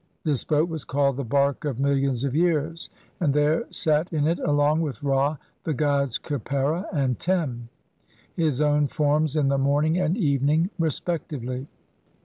[0.23, 4.39] This boat was called the "Bark of millions of years", and there sat in it
[4.39, 7.69] along with Ra the gods Khepera and Tem,
[8.35, 11.67] his own forms in the morning and evening respectively.